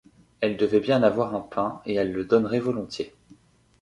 Elle 0.39 0.57
devait 0.57 0.79
bien 0.79 1.03
avoir 1.03 1.35
un 1.35 1.41
pain 1.41 1.79
et 1.85 1.93
elle 1.93 2.11
le 2.11 2.25
donnerait 2.25 2.59
volontiers. 2.59 3.13